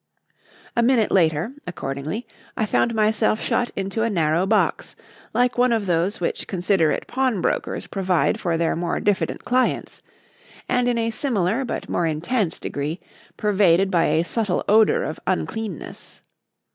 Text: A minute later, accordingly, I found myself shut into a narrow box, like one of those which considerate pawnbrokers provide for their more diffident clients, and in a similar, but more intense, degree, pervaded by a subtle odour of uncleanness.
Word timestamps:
A 0.75 0.81
minute 0.81 1.11
later, 1.11 1.53
accordingly, 1.67 2.25
I 2.57 2.65
found 2.65 2.95
myself 2.95 3.39
shut 3.39 3.69
into 3.75 4.01
a 4.01 4.09
narrow 4.09 4.47
box, 4.47 4.95
like 5.31 5.59
one 5.59 5.71
of 5.71 5.85
those 5.85 6.19
which 6.19 6.47
considerate 6.47 7.05
pawnbrokers 7.05 7.85
provide 7.85 8.39
for 8.39 8.57
their 8.57 8.75
more 8.75 8.99
diffident 8.99 9.45
clients, 9.45 10.01
and 10.67 10.89
in 10.89 10.97
a 10.97 11.11
similar, 11.11 11.63
but 11.63 11.87
more 11.87 12.07
intense, 12.07 12.57
degree, 12.57 12.99
pervaded 13.37 13.91
by 13.91 14.05
a 14.05 14.23
subtle 14.23 14.65
odour 14.67 15.03
of 15.03 15.19
uncleanness. 15.27 16.19